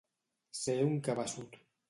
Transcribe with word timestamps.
Ser 0.61 0.77
un 0.87 0.97
cabeçut. 1.09 1.63